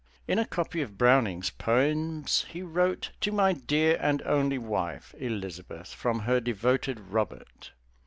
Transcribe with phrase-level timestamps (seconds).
[0.27, 5.93] In a copy of Browning's Poems he wrote "To my dear and only wife, Elizabeth,
[5.93, 7.71] from her devoted Robert."